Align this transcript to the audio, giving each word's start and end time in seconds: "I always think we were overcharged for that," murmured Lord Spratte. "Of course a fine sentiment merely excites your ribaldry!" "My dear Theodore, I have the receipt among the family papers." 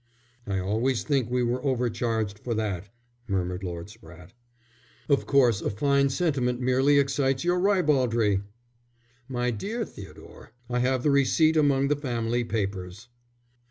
"I 0.47 0.57
always 0.57 1.03
think 1.03 1.29
we 1.29 1.43
were 1.43 1.63
overcharged 1.63 2.39
for 2.39 2.55
that," 2.55 2.89
murmured 3.27 3.61
Lord 3.63 3.85
Spratte. 3.87 4.31
"Of 5.07 5.27
course 5.27 5.61
a 5.61 5.69
fine 5.69 6.09
sentiment 6.09 6.59
merely 6.59 6.97
excites 6.97 7.43
your 7.43 7.59
ribaldry!" 7.59 8.41
"My 9.29 9.51
dear 9.51 9.85
Theodore, 9.85 10.53
I 10.67 10.79
have 10.79 11.03
the 11.03 11.11
receipt 11.11 11.55
among 11.55 11.89
the 11.89 11.95
family 11.95 12.43
papers." 12.43 13.09